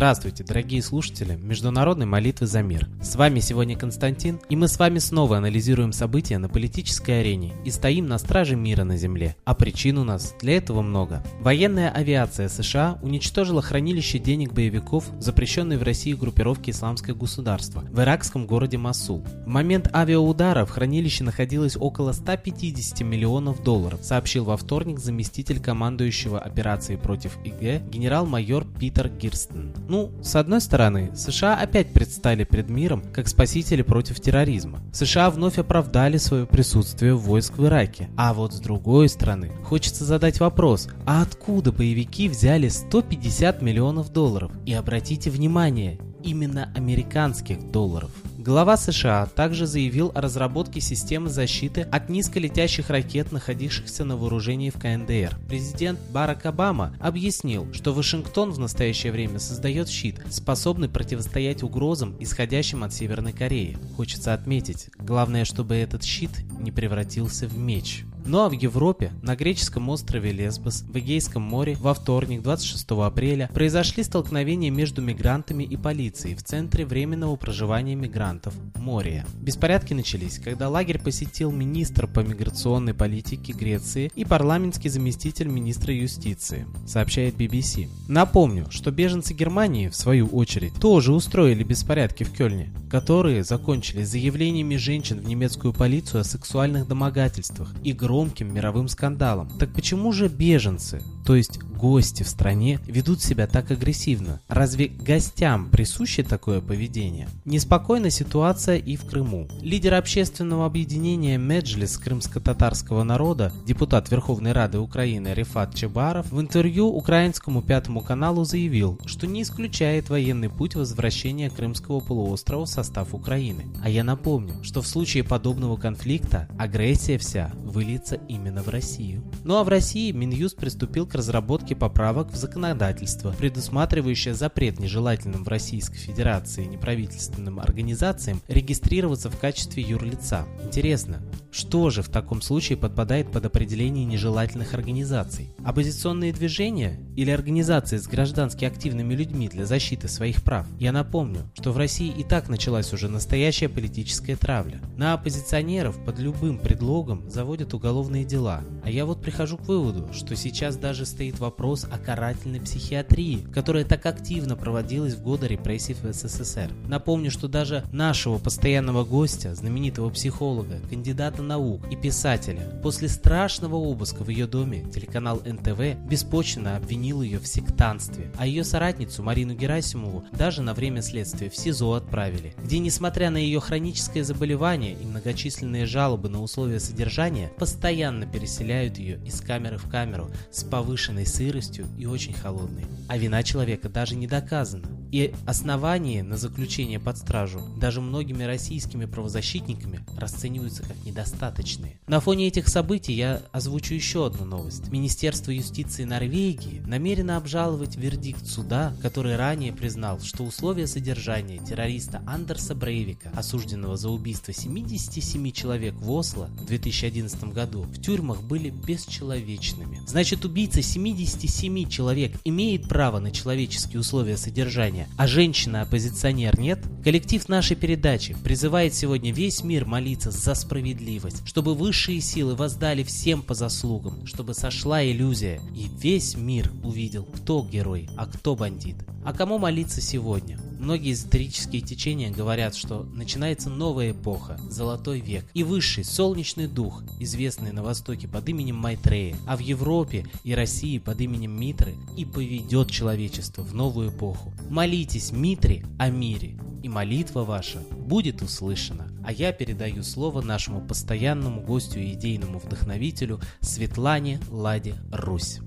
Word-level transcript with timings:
Здравствуйте, 0.00 0.44
дорогие 0.44 0.82
слушатели 0.82 1.36
Международной 1.36 2.06
молитвы 2.06 2.46
за 2.46 2.62
мир. 2.62 2.88
С 3.10 3.16
вами 3.16 3.40
сегодня 3.40 3.76
Константин, 3.76 4.38
и 4.48 4.54
мы 4.54 4.68
с 4.68 4.78
вами 4.78 5.00
снова 5.00 5.38
анализируем 5.38 5.92
события 5.92 6.38
на 6.38 6.48
политической 6.48 7.22
арене 7.22 7.54
и 7.64 7.70
стоим 7.72 8.06
на 8.06 8.18
страже 8.18 8.54
мира 8.54 8.84
на 8.84 8.96
Земле. 8.96 9.34
А 9.44 9.56
причин 9.56 9.98
у 9.98 10.04
нас 10.04 10.32
для 10.40 10.58
этого 10.58 10.80
много. 10.80 11.20
Военная 11.40 11.90
авиация 11.90 12.48
США 12.48 13.00
уничтожила 13.02 13.62
хранилище 13.62 14.20
денег 14.20 14.52
боевиков, 14.52 15.06
запрещенной 15.18 15.76
в 15.76 15.82
России 15.82 16.12
группировки 16.12 16.70
Исламское 16.70 17.16
государство, 17.16 17.80
в 17.80 18.00
иракском 18.00 18.46
городе 18.46 18.78
Масул. 18.78 19.24
В 19.44 19.48
момент 19.48 19.92
авиаудара 19.92 20.64
в 20.64 20.70
хранилище 20.70 21.24
находилось 21.24 21.76
около 21.76 22.12
150 22.12 23.00
миллионов 23.00 23.64
долларов, 23.64 24.04
сообщил 24.04 24.44
во 24.44 24.56
вторник 24.56 25.00
заместитель 25.00 25.58
командующего 25.58 26.38
операцией 26.38 26.96
против 26.96 27.38
ИГ 27.42 27.90
генерал-майор 27.90 28.64
Питер 28.78 29.08
Гирстен. 29.08 29.74
Ну, 29.88 30.12
с 30.22 30.36
одной 30.36 30.60
стороны, 30.60 31.10
США 31.16 31.56
опять 31.56 31.92
предстали 31.92 32.44
перед 32.44 32.70
миром 32.70 32.99
как 33.12 33.28
спасители 33.28 33.82
против 33.82 34.20
терроризма. 34.20 34.80
США 34.92 35.30
вновь 35.30 35.58
оправдали 35.58 36.16
свое 36.16 36.46
присутствие 36.46 37.14
войск 37.14 37.58
в 37.58 37.66
Ираке. 37.66 38.08
А 38.16 38.34
вот 38.34 38.52
с 38.54 38.60
другой 38.60 39.08
стороны, 39.08 39.52
хочется 39.64 40.04
задать 40.04 40.40
вопрос, 40.40 40.88
а 41.06 41.22
откуда 41.22 41.72
боевики 41.72 42.28
взяли 42.28 42.68
150 42.68 43.62
миллионов 43.62 44.12
долларов? 44.12 44.52
И 44.66 44.72
обратите 44.72 45.30
внимание, 45.30 45.98
именно 46.22 46.72
американских 46.74 47.70
долларов. 47.70 48.10
Глава 48.42 48.78
США 48.78 49.26
также 49.26 49.66
заявил 49.66 50.12
о 50.14 50.22
разработке 50.22 50.80
системы 50.80 51.28
защиты 51.28 51.82
от 51.82 52.08
низколетящих 52.08 52.88
ракет, 52.88 53.32
находившихся 53.32 54.06
на 54.06 54.16
вооружении 54.16 54.70
в 54.70 54.78
КНДР. 54.78 55.38
Президент 55.46 56.00
Барак 56.10 56.46
Обама 56.46 56.96
объяснил, 57.00 57.70
что 57.74 57.92
Вашингтон 57.92 58.50
в 58.50 58.58
настоящее 58.58 59.12
время 59.12 59.40
создает 59.40 59.90
щит, 59.90 60.22
способный 60.30 60.88
противостоять 60.88 61.62
угрозам, 61.62 62.16
исходящим 62.18 62.82
от 62.82 62.94
Северной 62.94 63.34
Кореи. 63.34 63.76
Хочется 63.94 64.32
отметить, 64.32 64.88
главное, 64.96 65.44
чтобы 65.44 65.74
этот 65.74 66.02
щит 66.02 66.30
не 66.58 66.72
превратился 66.72 67.46
в 67.46 67.58
меч. 67.58 68.06
Ну 68.26 68.40
а 68.40 68.48
в 68.48 68.52
Европе, 68.52 69.12
на 69.22 69.36
греческом 69.36 69.88
острове 69.88 70.32
Лесбос, 70.32 70.82
в 70.82 70.96
Эгейском 70.96 71.42
море, 71.42 71.76
во 71.80 71.94
вторник, 71.94 72.42
26 72.42 72.90
апреля, 72.90 73.50
произошли 73.52 74.02
столкновения 74.02 74.70
между 74.70 75.02
мигрантами 75.02 75.64
и 75.64 75.76
полицией 75.76 76.34
в 76.34 76.42
центре 76.42 76.84
временного 76.84 77.36
проживания 77.36 77.94
мигрантов 77.94 78.54
Мория. 78.76 79.26
Беспорядки 79.40 79.94
начались, 79.94 80.38
когда 80.38 80.68
лагерь 80.68 81.00
посетил 81.00 81.50
министр 81.50 82.06
по 82.06 82.20
миграционной 82.20 82.94
политике 82.94 83.52
Греции 83.52 84.10
и 84.14 84.24
парламентский 84.24 84.88
заместитель 84.88 85.48
министра 85.48 85.94
юстиции, 85.94 86.66
сообщает 86.86 87.34
BBC. 87.34 87.88
Напомню, 88.08 88.66
что 88.70 88.90
беженцы 88.90 89.34
Германии, 89.34 89.88
в 89.88 89.96
свою 89.96 90.26
очередь, 90.28 90.74
тоже 90.74 91.12
устроили 91.12 91.62
беспорядки 91.62 92.24
в 92.24 92.32
Кёльне, 92.32 92.72
которые 92.90 93.44
закончились 93.44 94.08
заявлениями 94.08 94.76
женщин 94.76 95.20
в 95.20 95.26
немецкую 95.26 95.72
полицию 95.72 96.22
о 96.22 96.24
сексуальных 96.24 96.88
домогательствах 96.88 97.74
и 97.84 97.92
громким 98.10 98.52
мировым 98.52 98.88
скандалом. 98.88 99.48
Так 99.60 99.72
почему 99.72 100.10
же 100.10 100.26
беженцы, 100.26 101.00
то 101.24 101.36
есть 101.36 101.62
гости 101.62 102.24
в 102.24 102.28
стране, 102.28 102.80
ведут 102.86 103.22
себя 103.22 103.46
так 103.46 103.70
агрессивно? 103.70 104.40
Разве 104.48 104.88
гостям 104.88 105.70
присуще 105.70 106.24
такое 106.24 106.60
поведение? 106.60 107.28
Неспокойна 107.44 108.10
ситуация 108.10 108.78
и 108.78 108.96
в 108.96 109.04
Крыму. 109.04 109.46
Лидер 109.60 109.94
общественного 109.94 110.66
объединения 110.66 111.38
Меджлис 111.38 111.96
крымско-татарского 111.98 113.04
народа, 113.04 113.52
депутат 113.64 114.10
Верховной 114.10 114.50
Рады 114.50 114.80
Украины 114.80 115.28
Рифат 115.34 115.76
Чебаров, 115.76 116.32
в 116.32 116.40
интервью 116.40 116.88
украинскому 116.88 117.62
Пятому 117.62 118.00
каналу 118.00 118.42
заявил, 118.42 118.98
что 119.06 119.28
не 119.28 119.42
исключает 119.42 120.10
военный 120.10 120.50
путь 120.50 120.74
возвращения 120.74 121.48
Крымского 121.48 122.00
полуострова 122.00 122.64
в 122.64 122.68
состав 122.68 123.14
Украины. 123.14 123.66
А 123.84 123.88
я 123.88 124.02
напомню, 124.02 124.64
что 124.64 124.82
в 124.82 124.88
случае 124.88 125.22
подобного 125.22 125.76
конфликта 125.76 126.48
агрессия 126.58 127.16
вся 127.16 127.52
выльется 127.62 127.99
двигается 128.00 128.20
именно 128.28 128.62
в 128.62 128.68
Россию. 128.68 129.22
Ну 129.44 129.56
а 129.56 129.64
в 129.64 129.68
России 129.68 130.12
Минюст 130.12 130.56
приступил 130.56 131.06
к 131.06 131.14
разработке 131.14 131.76
поправок 131.76 132.30
в 132.30 132.36
законодательство, 132.36 133.32
предусматривающее 133.32 134.34
запрет 134.34 134.78
нежелательным 134.78 135.44
в 135.44 135.48
Российской 135.48 135.98
Федерации 135.98 136.64
неправительственным 136.64 137.60
организациям 137.60 138.40
регистрироваться 138.48 139.30
в 139.30 139.38
качестве 139.38 139.82
юрлица. 139.82 140.46
Интересно, 140.64 141.22
что 141.52 141.90
же 141.90 142.02
в 142.02 142.08
таком 142.08 142.42
случае 142.42 142.78
подпадает 142.78 143.32
под 143.32 143.44
определение 143.44 144.04
нежелательных 144.04 144.74
организаций? 144.74 145.52
Оппозиционные 145.64 146.32
движения 146.32 147.00
или 147.16 147.30
организации 147.30 147.96
с 147.96 148.06
граждански 148.06 148.64
активными 148.64 149.14
людьми 149.14 149.48
для 149.48 149.66
защиты 149.66 150.06
своих 150.06 150.42
прав? 150.42 150.66
Я 150.78 150.92
напомню, 150.92 151.50
что 151.54 151.72
в 151.72 151.76
России 151.76 152.14
и 152.16 152.22
так 152.22 152.48
началась 152.48 152.92
уже 152.92 153.08
настоящая 153.08 153.68
политическая 153.68 154.36
травля. 154.36 154.80
На 154.96 155.14
оппозиционеров 155.14 155.98
под 156.04 156.20
любым 156.20 156.58
предлогом 156.58 157.28
заводят 157.28 157.74
уголовные 157.74 158.24
дела. 158.24 158.62
А 158.84 158.90
я 158.90 159.04
вот 159.04 159.20
прихожу 159.20 159.58
к 159.58 159.66
выводу, 159.66 160.12
что 160.12 160.36
сейчас 160.36 160.76
даже 160.76 161.04
стоит 161.04 161.40
вопрос 161.40 161.84
о 161.90 161.98
карательной 161.98 162.60
психиатрии, 162.60 163.44
которая 163.52 163.84
так 163.84 164.06
активно 164.06 164.54
проводилась 164.54 165.14
в 165.14 165.22
годы 165.22 165.48
репрессий 165.48 165.94
в 165.94 166.12
СССР. 166.12 166.70
Напомню, 166.86 167.30
что 167.30 167.48
даже 167.48 167.84
нашего 167.92 168.38
постоянного 168.38 169.04
гостя, 169.04 169.54
знаменитого 169.54 170.10
психолога, 170.10 170.78
кандидата 170.88 171.39
кандидата 171.40 171.42
наук 171.42 171.82
и 171.90 171.96
писателя. 171.96 172.60
После 172.82 173.08
страшного 173.08 173.76
обыска 173.76 174.24
в 174.24 174.28
ее 174.28 174.46
доме 174.46 174.84
телеканал 174.94 175.42
НТВ 175.44 175.96
беспочвенно 176.08 176.76
обвинил 176.76 177.22
ее 177.22 177.38
в 177.38 177.46
сектанстве, 177.46 178.30
а 178.38 178.46
ее 178.46 178.64
соратницу 178.64 179.22
Марину 179.22 179.54
Герасимову 179.54 180.24
даже 180.32 180.62
на 180.62 180.74
время 180.74 181.02
следствия 181.02 181.48
в 181.48 181.56
СИЗО 181.56 181.94
отправили, 181.94 182.54
где, 182.62 182.78
несмотря 182.78 183.30
на 183.30 183.38
ее 183.38 183.60
хроническое 183.60 184.24
заболевание 184.24 184.94
и 184.94 185.04
многочисленные 185.04 185.86
жалобы 185.86 186.28
на 186.28 186.42
условия 186.42 186.80
содержания, 186.80 187.50
постоянно 187.58 188.26
переселяют 188.26 188.98
ее 188.98 189.20
из 189.24 189.40
камеры 189.40 189.78
в 189.78 189.88
камеру 189.88 190.30
с 190.50 190.64
повышенной 190.64 191.26
сыростью 191.26 191.86
и 191.98 192.06
очень 192.06 192.34
холодной. 192.34 192.84
А 193.08 193.16
вина 193.16 193.42
человека 193.42 193.88
даже 193.88 194.16
не 194.16 194.26
доказана. 194.26 194.99
И 195.12 195.34
основания 195.46 196.22
на 196.22 196.36
заключение 196.36 197.00
под 197.00 197.18
стражу 197.18 197.60
даже 197.76 198.00
многими 198.00 198.44
российскими 198.44 199.06
правозащитниками 199.06 200.04
расцениваются 200.16 200.82
как 200.82 200.96
недостаточные. 201.04 201.98
На 202.06 202.20
фоне 202.20 202.48
этих 202.48 202.68
событий 202.68 203.12
я 203.12 203.42
озвучу 203.52 203.94
еще 203.94 204.26
одну 204.26 204.44
новость. 204.44 204.88
Министерство 204.88 205.50
юстиции 205.50 206.04
Норвегии 206.04 206.80
намерено 206.86 207.36
обжаловать 207.36 207.96
вердикт 207.96 208.46
суда, 208.46 208.94
который 209.02 209.36
ранее 209.36 209.72
признал, 209.72 210.20
что 210.20 210.44
условия 210.44 210.86
содержания 210.86 211.58
террориста 211.58 212.22
Андерса 212.26 212.74
Брейвика, 212.74 213.30
осужденного 213.34 213.96
за 213.96 214.10
убийство 214.10 214.52
77 214.52 215.50
человек 215.50 215.94
в 215.94 216.10
Осло 216.10 216.46
в 216.60 216.66
2011 216.66 217.44
году, 217.44 217.82
в 217.82 218.00
тюрьмах 218.00 218.42
были 218.42 218.70
бесчеловечными. 218.70 220.00
Значит, 220.06 220.44
убийца 220.44 220.82
77 220.82 221.88
человек 221.88 222.36
имеет 222.44 222.88
право 222.88 223.18
на 223.18 223.30
человеческие 223.30 224.00
условия 224.00 224.36
содержания, 224.36 224.99
движения, 225.00 225.08
а 225.16 225.26
женщина-оппозиционер 225.26 226.58
нет? 226.58 226.78
Коллектив 227.04 227.48
нашей 227.48 227.76
передачи 227.76 228.36
призывает 228.44 228.94
сегодня 228.94 229.32
весь 229.32 229.64
мир 229.64 229.84
молиться 229.84 230.30
за 230.30 230.54
справедливость, 230.54 231.46
чтобы 231.46 231.74
высшие 231.74 232.20
силы 232.20 232.54
воздали 232.54 233.02
всем 233.02 233.42
по 233.42 233.54
заслугам, 233.54 234.26
чтобы 234.26 234.54
сошла 234.54 235.04
иллюзия, 235.04 235.60
и 235.74 235.88
весь 236.00 236.36
мир 236.36 236.70
увидел, 236.82 237.24
кто 237.24 237.62
герой, 237.62 238.08
а 238.16 238.26
кто 238.26 238.56
бандит. 238.56 238.96
А 239.24 239.32
кому 239.32 239.58
молиться 239.58 240.00
сегодня? 240.00 240.58
Многие 240.80 241.12
эзотерические 241.12 241.82
течения 241.82 242.30
говорят, 242.30 242.74
что 242.74 243.02
начинается 243.02 243.68
новая 243.68 244.12
эпоха, 244.12 244.58
золотой 244.70 245.20
век, 245.20 245.44
и 245.52 245.62
высший 245.62 246.04
солнечный 246.04 246.68
дух, 246.68 247.02
известный 247.18 247.72
на 247.72 247.82
Востоке 247.82 248.26
под 248.26 248.48
именем 248.48 248.76
Майтрея, 248.76 249.36
а 249.46 249.58
в 249.58 249.60
Европе 249.60 250.24
и 250.42 250.54
России 250.54 250.96
под 250.96 251.20
именем 251.20 251.60
Митры, 251.60 251.96
и 252.16 252.24
поведет 252.24 252.90
человечество 252.90 253.60
в 253.60 253.74
новую 253.74 254.08
эпоху. 254.08 254.54
Молитесь 254.70 255.32
Митре 255.32 255.84
о 255.98 256.08
мире, 256.08 256.58
и 256.82 256.88
молитва 256.88 257.44
ваша 257.44 257.80
будет 257.80 258.40
услышана. 258.40 259.12
А 259.22 259.32
я 259.32 259.52
передаю 259.52 260.02
слово 260.02 260.40
нашему 260.40 260.80
постоянному 260.80 261.60
гостю 261.60 261.98
и 261.98 262.14
идейному 262.14 262.58
вдохновителю 262.58 263.38
Светлане 263.60 264.40
Ладе 264.48 264.94
Русь. 265.12 265.60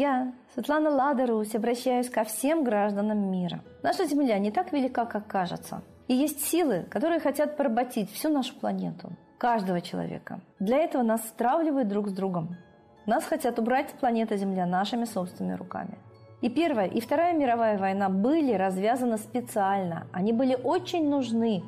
Я, 0.00 0.32
Светлана 0.54 0.88
Ладарусь, 0.88 1.54
обращаюсь 1.54 2.08
ко 2.08 2.24
всем 2.24 2.64
гражданам 2.64 3.30
мира. 3.30 3.60
Наша 3.82 4.06
Земля 4.06 4.38
не 4.38 4.50
так 4.50 4.72
велика, 4.72 5.04
как 5.04 5.26
кажется. 5.26 5.82
И 6.08 6.14
есть 6.14 6.42
силы, 6.42 6.86
которые 6.90 7.20
хотят 7.20 7.58
поработить 7.58 8.10
всю 8.10 8.30
нашу 8.30 8.54
планету, 8.54 9.10
каждого 9.36 9.82
человека. 9.82 10.40
Для 10.58 10.78
этого 10.78 11.02
нас 11.02 11.20
стравливают 11.28 11.88
друг 11.88 12.08
с 12.08 12.12
другом. 12.14 12.56
Нас 13.04 13.24
хотят 13.24 13.58
убрать 13.58 13.90
с 13.90 13.92
планеты 13.92 14.38
Земля 14.38 14.64
нашими 14.64 15.04
собственными 15.04 15.58
руками. 15.58 15.98
И 16.40 16.48
Первая, 16.48 16.86
и 16.86 16.98
Вторая 16.98 17.34
мировая 17.34 17.76
война 17.76 18.08
были 18.08 18.54
развязаны 18.54 19.18
специально. 19.18 20.06
Они 20.12 20.32
были 20.32 20.54
очень 20.54 21.10
нужны 21.10 21.62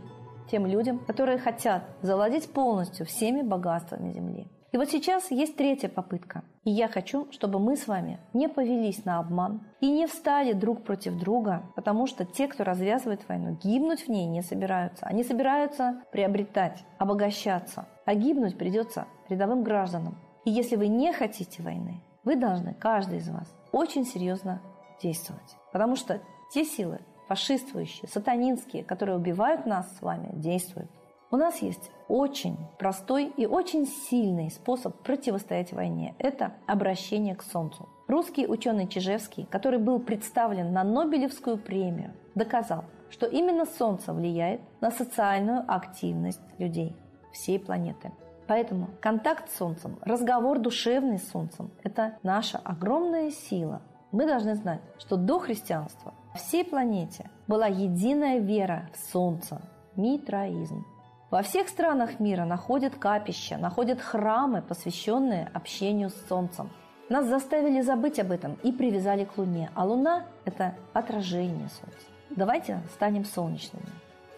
тем 0.50 0.64
людям, 0.64 1.00
которые 1.00 1.36
хотят 1.36 1.82
завладеть 2.00 2.50
полностью 2.50 3.04
всеми 3.04 3.42
богатствами 3.42 4.10
Земли. 4.10 4.46
И 4.72 4.78
вот 4.78 4.88
сейчас 4.88 5.30
есть 5.30 5.56
третья 5.56 5.90
попытка. 5.90 6.44
И 6.64 6.70
я 6.70 6.88
хочу, 6.88 7.30
чтобы 7.30 7.58
мы 7.58 7.76
с 7.76 7.86
вами 7.86 8.18
не 8.32 8.48
повелись 8.48 9.04
на 9.04 9.18
обман 9.18 9.60
и 9.80 9.90
не 9.90 10.06
встали 10.06 10.54
друг 10.54 10.82
против 10.82 11.18
друга, 11.18 11.62
потому 11.76 12.06
что 12.06 12.24
те, 12.24 12.48
кто 12.48 12.64
развязывает 12.64 13.28
войну, 13.28 13.58
гибнуть 13.62 14.06
в 14.06 14.08
ней 14.08 14.26
не 14.26 14.40
собираются. 14.40 15.04
Они 15.04 15.24
собираются 15.24 16.02
приобретать, 16.10 16.84
обогащаться. 16.98 17.86
А 18.06 18.14
гибнуть 18.14 18.56
придется 18.56 19.06
рядовым 19.28 19.62
гражданам. 19.62 20.16
И 20.46 20.50
если 20.50 20.76
вы 20.76 20.88
не 20.88 21.12
хотите 21.12 21.62
войны, 21.62 22.02
вы 22.24 22.36
должны, 22.36 22.72
каждый 22.72 23.18
из 23.18 23.28
вас, 23.28 23.54
очень 23.72 24.06
серьезно 24.06 24.62
действовать. 25.02 25.56
Потому 25.72 25.96
что 25.96 26.20
те 26.50 26.64
силы, 26.64 27.00
фашистующие, 27.28 28.08
сатанинские, 28.08 28.84
которые 28.84 29.18
убивают 29.18 29.66
нас 29.66 29.86
с 29.98 30.00
вами, 30.00 30.30
действуют. 30.32 30.90
У 31.34 31.36
нас 31.38 31.62
есть 31.62 31.90
очень 32.08 32.58
простой 32.78 33.32
и 33.38 33.46
очень 33.46 33.86
сильный 33.86 34.50
способ 34.50 34.94
противостоять 34.98 35.72
войне. 35.72 36.14
Это 36.18 36.52
обращение 36.66 37.34
к 37.34 37.42
Солнцу. 37.42 37.88
Русский 38.06 38.46
ученый 38.46 38.86
Чижевский, 38.86 39.46
который 39.50 39.78
был 39.78 39.98
представлен 39.98 40.74
на 40.74 40.84
Нобелевскую 40.84 41.56
премию, 41.56 42.12
доказал, 42.34 42.84
что 43.08 43.24
именно 43.24 43.64
Солнце 43.64 44.12
влияет 44.12 44.60
на 44.82 44.90
социальную 44.90 45.64
активность 45.66 46.42
людей 46.58 46.94
всей 47.32 47.58
планеты. 47.58 48.12
Поэтому 48.46 48.90
контакт 49.00 49.50
с 49.50 49.56
Солнцем, 49.56 49.98
разговор 50.02 50.58
душевный 50.58 51.18
с 51.18 51.30
Солнцем– 51.30 51.70
это 51.82 52.18
наша 52.22 52.58
огромная 52.58 53.30
сила. 53.30 53.80
Мы 54.10 54.26
должны 54.26 54.54
знать, 54.54 54.82
что 54.98 55.16
до 55.16 55.38
христианства 55.38 56.12
всей 56.34 56.62
планете 56.62 57.30
была 57.46 57.68
единая 57.68 58.38
вера 58.38 58.90
в 58.92 59.10
Солнце– 59.10 59.62
митраизм. 59.96 60.84
Во 61.32 61.40
всех 61.40 61.70
странах 61.70 62.20
мира 62.20 62.44
находят 62.44 62.96
капища, 62.96 63.56
находят 63.56 64.02
храмы, 64.02 64.60
посвященные 64.60 65.50
общению 65.54 66.10
с 66.10 66.26
Солнцем. 66.28 66.70
Нас 67.08 67.24
заставили 67.24 67.80
забыть 67.80 68.20
об 68.20 68.32
этом 68.32 68.58
и 68.62 68.70
привязали 68.70 69.24
к 69.24 69.38
Луне, 69.38 69.70
а 69.74 69.86
Луна– 69.86 70.26
это 70.44 70.76
отражение 70.92 71.70
Солнца. 71.70 72.06
Давайте 72.28 72.82
станем 72.92 73.24
солнечными. 73.24 73.86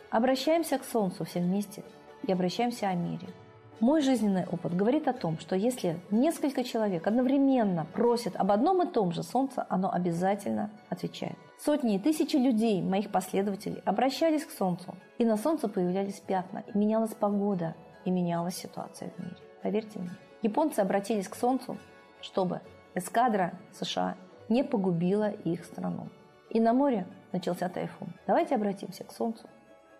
Обращаемся 0.09 0.79
к 0.79 0.85
Солнцу 0.85 1.25
все 1.25 1.41
вместе 1.41 1.83
и 2.23 2.31
обращаемся 2.31 2.87
о 2.87 2.95
мире– 2.95 3.27
мой 3.85 4.01
жизненный 4.01 4.47
опыт 4.47 4.75
говорит 4.75 5.09
о 5.09 5.13
том, 5.13 5.39
что 5.39 5.55
если 5.55 6.01
несколько 6.11 6.65
человек 6.65 7.07
одновременно 7.07 7.87
просят 7.93 8.35
об 8.35 8.51
одном 8.51 8.81
и 8.81 8.91
том 8.91 9.13
же 9.13 9.23
Солнце, 9.23 9.67
оно 9.69 9.93
обязательно 9.93 10.71
отвечает. 10.89 11.37
Сотни 11.61 11.97
и 11.97 11.99
тысячи 11.99 12.37
людей, 12.37 12.81
моих 12.81 13.13
последователей, 13.13 13.83
обращались 13.85 14.47
к 14.47 14.53
Солнцу, 14.53 14.95
и 15.19 15.27
на 15.27 15.37
Солнце 15.37 15.69
появлялись 15.69 16.19
пятна, 16.27 16.65
и 16.67 16.79
менялась 16.79 17.13
погода, 17.13 17.75
и 18.07 18.11
менялась 18.11 18.57
ситуация 18.57 19.11
в 19.11 19.19
мире. 19.19 19.37
Поверьте 19.63 19.99
мне. 19.99 20.13
Японцы 20.41 20.81
обратились 20.81 21.29
к 21.29 21.35
Солнцу, 21.35 21.77
чтобы 22.23 22.63
эскадра 22.95 23.53
США 23.79 24.17
не 24.49 24.65
погубила 24.65 25.29
их 25.29 25.63
страну. 25.67 26.09
И 26.49 26.59
на 26.59 26.73
море 26.73 27.07
начался 27.33 27.69
тайфун. 27.69 28.15
Давайте 28.27 28.55
обратимся 28.55 29.05
к 29.05 29.13
Солнцу, 29.13 29.47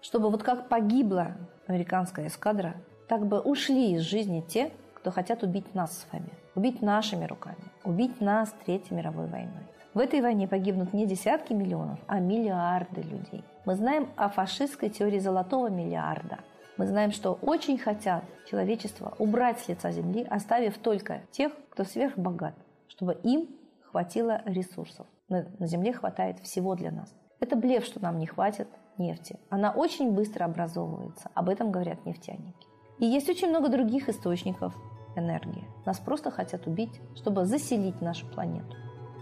чтобы 0.01 0.31
вот 0.31 0.43
как 0.43 0.71
погибла 0.71 1.37
американская 1.67 2.29
эскадра, 2.29 2.77
так 3.09 3.27
бы 3.27 3.41
ушли 3.41 3.93
из 3.93 4.03
жизни 4.03 4.41
те, 4.47 4.71
кто 4.95 5.11
хотят 5.11 5.43
убить 5.43 5.75
нас 5.75 5.99
с 5.99 6.13
вами, 6.13 6.31
убить 6.55 6.81
нашими 6.83 7.27
руками, 7.27 7.71
убить 7.85 8.21
нас 8.21 8.55
Третьей 8.65 8.97
мировой 8.97 9.27
войной. 9.27 9.65
В 9.93 9.99
этой 9.99 10.21
войне 10.21 10.49
погибнут 10.49 10.93
не 10.93 11.07
десятки 11.07 11.53
миллионов, 11.53 12.01
а 12.07 12.19
миллиарды 12.19 13.03
людей. 13.03 13.45
Мы 13.65 13.77
знаем 13.77 14.09
о 14.17 14.29
фашистской 14.29 14.89
теории 14.91 15.19
золотого 15.19 15.69
миллиарда. 15.69 16.39
Мы 16.77 16.87
знаем, 16.87 17.13
что 17.13 17.39
очень 17.41 17.79
хотят 17.79 18.25
человечество 18.51 19.15
убрать 19.19 19.61
с 19.61 19.69
лица 19.69 19.93
земли, 19.93 20.27
оставив 20.29 20.79
только 20.79 21.21
тех, 21.31 21.53
кто 21.71 21.85
сверхбогат, 21.85 22.55
чтобы 22.89 23.15
им 23.23 23.49
хватило 23.91 24.43
ресурсов. 24.47 25.07
На 25.29 25.67
земле 25.67 25.93
хватает 25.93 26.41
всего 26.41 26.75
для 26.75 26.91
нас. 26.91 27.15
Это 27.39 27.55
блеф, 27.55 27.85
что 27.85 28.03
нам 28.03 28.19
не 28.19 28.27
хватит 28.27 28.69
нефти. 28.99 29.39
Она 29.51 29.71
очень 29.71 30.13
быстро 30.13 30.45
образовывается. 30.45 31.31
Об 31.35 31.49
этом 31.49 31.71
говорят 31.71 32.05
нефтяники. 32.05 32.67
И 33.05 33.07
есть 33.07 33.29
очень 33.29 33.51
много 33.51 33.69
других 33.69 34.09
источников 34.09 34.75
энергии. 35.15 35.69
Нас 35.85 35.99
просто 35.99 36.31
хотят 36.31 36.67
убить, 36.67 37.03
чтобы 37.15 37.45
заселить 37.45 38.01
нашу 38.01 38.27
планету. 38.27 38.79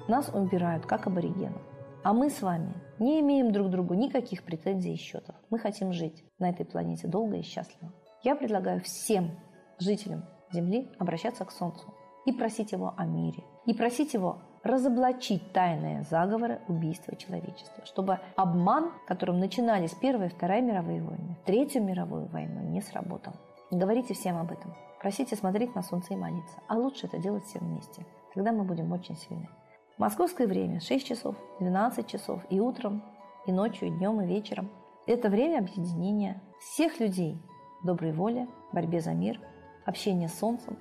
Нас 0.07 0.29
убирают, 0.33 0.87
как 0.87 1.09
аборигенов. 1.09 1.61
А 2.05 2.13
мы 2.13 2.31
с 2.31 2.43
вами 2.43 2.75
не 3.01 3.19
имеем 3.19 3.51
друг 3.51 3.71
другу 3.71 3.95
никаких 3.95 4.45
претензий 4.45 4.95
и 4.95 4.97
счетов. 4.97 5.35
Мы 5.51 5.59
хотим 5.59 5.93
жить 5.93 6.23
на 6.39 6.51
этой 6.51 6.65
планете 6.65 7.09
долго 7.09 7.39
и 7.39 7.43
счастливо. 7.43 7.93
Я 8.23 8.37
предлагаю 8.37 8.81
всем 8.83 9.33
жителям 9.81 10.27
Земли 10.53 10.89
обращаться 11.01 11.45
к 11.45 11.51
Солнцу 11.51 11.93
и 12.25 12.31
просить 12.31 12.71
его 12.71 12.95
о 12.97 13.05
мире. 13.05 13.43
И 13.67 13.75
просить 13.75 14.15
его 14.15 14.39
разоблачить 14.63 15.53
тайные 15.53 16.05
заговоры 16.05 16.61
убийства 16.69 17.17
человечества, 17.17 17.85
чтобы 17.85 18.21
обман, 18.37 18.93
которым 19.09 19.41
начинались 19.41 19.91
Первая 19.91 20.29
и 20.29 20.33
Вторая 20.33 20.63
мировые 20.63 21.03
войны, 21.03 21.37
Третью 21.45 21.83
мировую 21.83 22.27
войну, 22.27 22.61
не 22.61 22.81
сработал. 22.81 23.33
Говорите 23.73 24.13
всем 24.13 24.37
об 24.37 24.53
этом. 24.53 24.75
Просите 25.01 25.35
смотреть 25.35 25.75
на 25.75 25.83
солнце 25.83 26.13
и 26.13 26.17
молиться. 26.17 26.61
А 26.69 26.77
лучше 26.77 27.07
это 27.07 27.17
делать 27.17 27.45
все 27.45 27.59
вместе. 27.59 28.05
Тогда 28.35 28.53
мы 28.53 28.65
будем 28.65 28.93
очень 28.93 29.17
сильны. 29.17 29.49
Московское 29.97 30.47
время 30.47 30.79
6 30.79 31.07
часов, 31.07 31.37
12 31.59 32.07
часов 32.07 32.45
и 32.51 32.61
утром, 32.61 33.03
и 33.47 33.53
ночью, 33.53 33.89
и 33.89 33.91
днем, 33.91 34.21
и 34.21 34.27
вечером. 34.27 34.71
Это 35.07 35.31
время 35.31 35.61
объединения 35.61 36.43
всех 36.61 37.01
людей 37.01 37.41
доброй 37.83 38.13
воли, 38.13 38.47
борьбе 38.73 39.01
за 39.01 39.15
мир, 39.15 39.41
общения 39.87 40.29
с 40.29 40.39
солнцем 40.39 40.77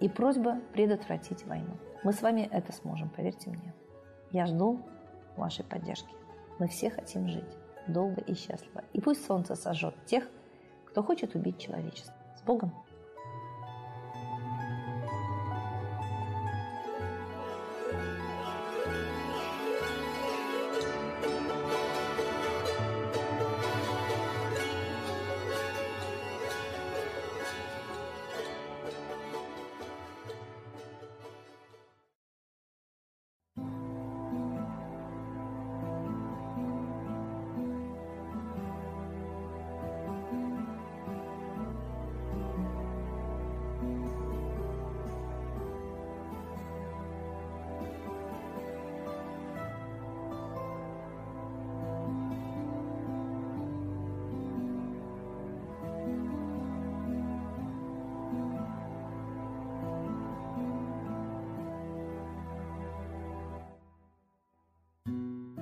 и 0.00 0.08
просьба 0.08 0.60
предотвратить 0.72 1.44
войну. 1.44 1.76
Мы 2.04 2.14
с 2.14 2.22
вами 2.22 2.48
это 2.50 2.72
сможем, 2.72 3.10
поверьте 3.10 3.50
мне. 3.50 3.74
Я 4.30 4.46
жду 4.46 4.80
вашей 5.36 5.66
поддержки. 5.66 6.14
Мы 6.58 6.68
все 6.68 6.88
хотим 6.88 7.28
жить 7.28 7.44
долго 7.86 8.22
и 8.22 8.32
счастливо. 8.32 8.82
И 8.94 9.00
пусть 9.02 9.26
солнце 9.26 9.56
сожжет 9.56 9.94
тех, 10.06 10.26
кто 10.86 11.02
хочет 11.02 11.34
убить 11.34 11.58
человечество. 11.58 12.14
С 12.40 12.42
Богом! 12.42 12.72